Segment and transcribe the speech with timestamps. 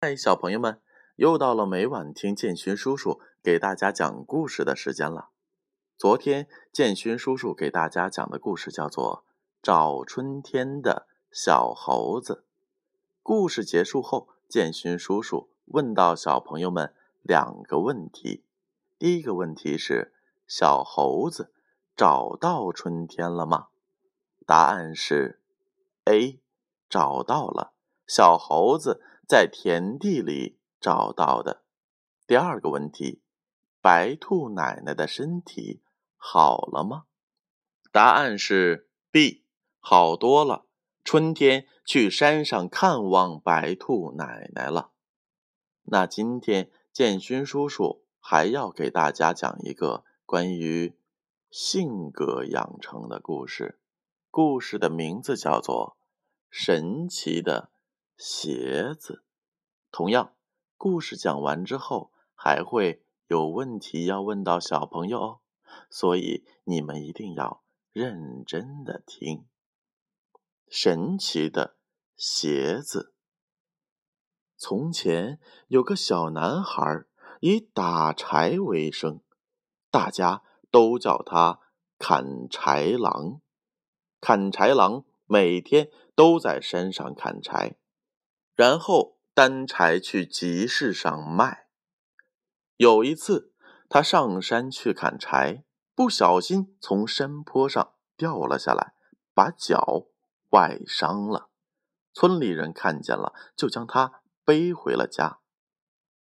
[0.00, 0.80] 嗨，小朋友们，
[1.16, 5.30] 又到了每晚听建勋叔叔给大家讲故事的时间了。
[5.96, 9.24] 昨天建勋叔叔给大家讲的故事叫做
[9.60, 12.34] 《找春天的小猴子》。
[13.24, 18.44] 故事结束后，建勋叔叔问到小朋友们两个问题。
[19.00, 20.14] 第一个问题是：
[20.46, 21.52] 小猴子
[21.96, 23.66] 找到春天了吗？
[24.46, 25.40] 答案是
[26.04, 26.38] A，
[26.88, 27.72] 找到了。
[28.06, 29.02] 小猴子。
[29.28, 31.62] 在田地里找到的。
[32.26, 33.20] 第二个问题：
[33.82, 35.82] 白兔奶奶的身体
[36.16, 37.04] 好了吗？
[37.92, 39.44] 答案是 B，
[39.80, 40.64] 好多了。
[41.04, 44.92] 春天去山上看望白兔奶奶了。
[45.82, 50.96] 那今天建勋叔叔还要给大家讲一个关于
[51.50, 53.78] 性格养成的故事。
[54.30, 55.98] 故事的名字叫做
[56.48, 57.70] 《神奇的》。
[58.18, 59.22] 鞋子，
[59.92, 60.34] 同样，
[60.76, 65.40] 故事讲完之后还会有问题要问到小朋友哦，
[65.88, 69.46] 所以你们一定要认真的听。
[70.66, 71.76] 神奇的
[72.16, 73.14] 鞋子。
[74.56, 75.38] 从前
[75.68, 77.04] 有个小男孩
[77.38, 79.20] 以打柴为生，
[79.92, 80.42] 大家
[80.72, 81.60] 都叫他
[81.96, 83.40] 砍柴郎。
[84.20, 87.76] 砍柴郎每天都在山上砍柴。
[88.58, 91.68] 然后担柴去集市上卖。
[92.76, 93.52] 有一次，
[93.88, 95.62] 他上山去砍柴，
[95.94, 98.94] 不小心从山坡上掉了下来，
[99.32, 100.08] 把脚
[100.50, 101.50] 崴伤了。
[102.12, 105.38] 村里人看见了，就将他背回了家。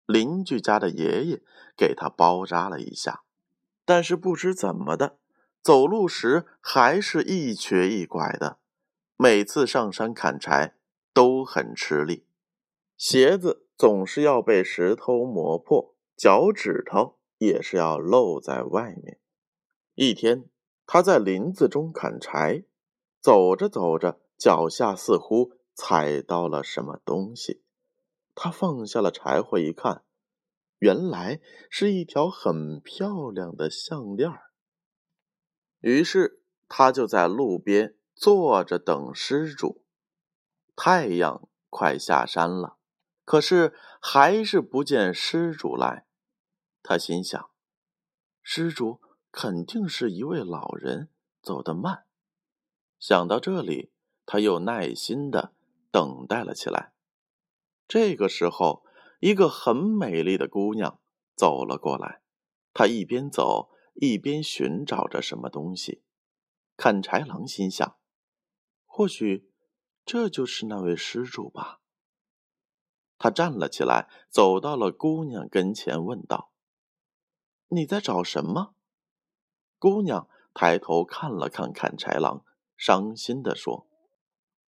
[0.07, 1.43] 邻居家的爷爷
[1.77, 3.25] 给他包扎了一下，
[3.85, 5.19] 但是不知怎么的，
[5.61, 8.57] 走路时还是一瘸一拐的。
[9.19, 10.77] 每次上山砍柴。
[11.13, 12.27] 都很吃力，
[12.97, 19.21] 鞋子总是要被石头磨破，脚趾头也是要露在外面。
[19.95, 20.49] 一天，
[20.87, 22.65] 他在林子中砍柴，
[23.21, 27.63] 走着走着，脚下似乎踩到了什么东西。
[28.35, 30.05] 他放下了柴火，一看，
[30.79, 34.31] 原来是一条很漂亮的项链
[35.81, 39.83] 于是，他就在路边坐着等施主。
[40.75, 42.79] 太阳快下山了，
[43.25, 46.07] 可是还是不见施主来。
[46.83, 47.51] 他心想，
[48.43, 49.01] 施主
[49.31, 52.07] 肯定是一位老人，走得慢。
[52.99, 53.93] 想到这里，
[54.27, 55.53] 他又耐心的
[55.91, 56.93] 等待了起来。
[57.87, 58.85] 这个时候，
[59.21, 61.01] 一个很美丽的姑娘
[61.37, 62.23] 走了过来。
[62.75, 66.03] 她一边走一边寻找着什么东西。
[66.77, 67.97] 砍柴郎心想，
[68.87, 69.52] 或许。
[70.05, 71.81] 这就是那位施主吧。
[73.19, 76.51] 他站了起来，走到了姑娘跟前，问道
[77.71, 78.75] ：“你在找什么？”
[79.79, 82.45] 姑娘抬头看了看砍柴郎，
[82.77, 83.87] 伤心的说：“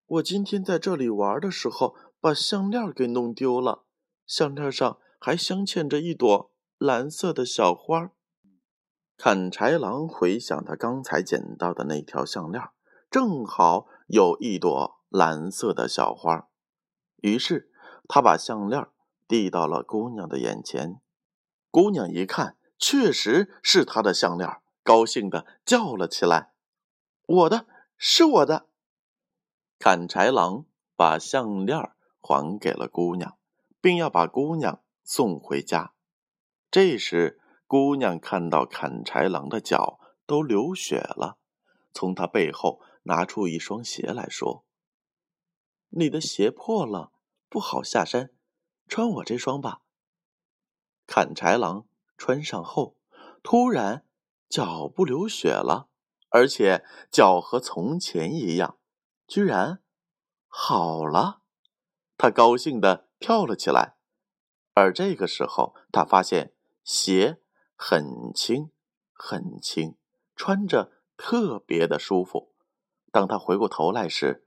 [0.07, 3.85] 我今天在这里玩的时候，把项链给弄丢了，
[4.25, 8.13] 项链上还镶嵌着一朵蓝色的小花。”
[9.19, 12.63] 砍柴郎回想他刚才捡到的那条项链，
[13.11, 15.01] 正好有一朵。
[15.15, 16.49] 蓝色的小花，
[17.19, 17.71] 于是
[18.09, 18.89] 他把项链
[19.29, 21.01] 递到了姑娘的眼前。
[21.71, 26.51] 姑娘一看，确实是他的项链，高兴的叫了起来
[27.27, 28.67] ：“我的，是我的！”
[29.79, 30.65] 砍柴郎
[30.97, 33.39] 把项链还给了姑娘，
[33.81, 35.95] 并要把姑娘送回家。
[36.73, 41.39] 这时，姑娘看到砍柴郎的脚都流血了，
[41.93, 44.65] 从他背后拿出一双鞋来说。
[45.97, 47.13] 你的鞋破了，
[47.49, 48.31] 不好下山，
[48.89, 49.83] 穿我这双吧。
[51.07, 51.87] 砍柴郎
[52.17, 52.97] 穿上后，
[53.45, 54.05] 突然
[54.49, 55.89] 脚不流血了，
[56.31, 58.79] 而且脚和从前一样，
[59.29, 59.83] 居然
[60.49, 61.43] 好了。
[62.17, 63.97] 他高兴的跳了起来。
[64.73, 66.53] 而这个时候，他发现
[66.83, 67.41] 鞋
[67.77, 68.73] 很轻
[69.13, 69.97] 很轻，
[70.35, 72.53] 穿着特别的舒服。
[73.13, 74.45] 当他回过头来时，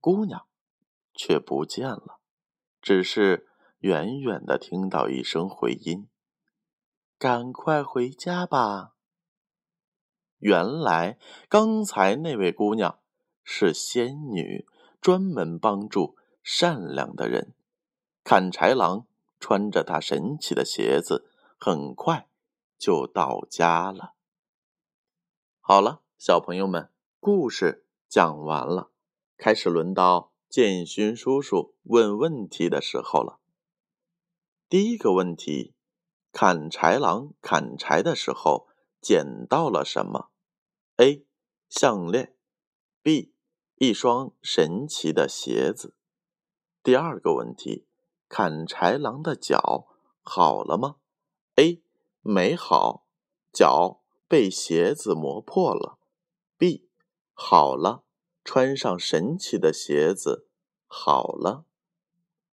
[0.00, 0.48] 姑娘。
[1.14, 2.18] 却不见了，
[2.80, 3.48] 只是
[3.80, 6.08] 远远的听到一声回音
[7.18, 8.94] ：“赶快回家吧。”
[10.38, 11.18] 原来
[11.48, 12.98] 刚才那位姑娘
[13.44, 14.66] 是仙女，
[15.00, 17.54] 专门帮助善良的人。
[18.24, 19.06] 砍柴郎
[19.38, 22.28] 穿着他神奇的鞋子，很快
[22.76, 24.14] 就到家了。
[25.60, 28.90] 好了，小朋友们，故事讲完了，
[29.36, 30.31] 开始轮到。
[30.52, 33.40] 建勋叔叔问问题的时候了，
[34.68, 35.72] 第一个问题：
[36.30, 38.68] 砍柴郎砍柴的时候
[39.00, 40.28] 捡到了什么
[40.96, 41.24] ？A.
[41.70, 42.36] 项链
[43.02, 43.32] B.
[43.76, 45.96] 一双神奇的鞋子。
[46.82, 47.86] 第二个问题：
[48.28, 49.86] 砍柴郎的脚
[50.20, 50.96] 好了吗
[51.56, 51.82] ？A.
[52.20, 53.06] 没好，
[53.50, 55.98] 脚被鞋子磨破了。
[56.58, 56.90] B.
[57.32, 58.04] 好了，
[58.44, 60.48] 穿上神奇的鞋子
[60.86, 61.64] 好了。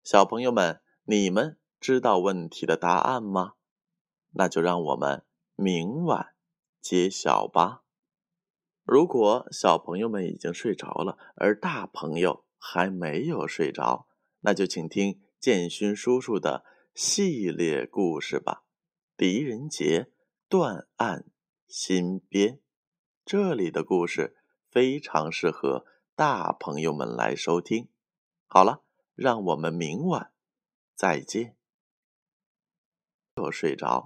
[0.03, 3.53] 小朋友们，你们知道问题的答案吗？
[4.31, 6.35] 那就让我们明晚
[6.81, 7.83] 揭晓吧。
[8.83, 14.07] 如果小朋友们已经睡着了，而大朋友还没有睡着，
[14.41, 18.63] 那就请听建勋叔叔的系列故事吧。
[19.17, 20.11] 狄仁杰
[20.49, 21.25] 断案
[21.67, 22.59] 新编，
[23.25, 24.35] 这里的故事
[24.75, 25.85] 非常适合
[26.17, 27.87] 大朋友们来收听。
[28.45, 28.83] 好了，
[29.13, 30.33] 让我们明晚
[30.93, 31.55] 再见。
[33.37, 34.03] 又睡着。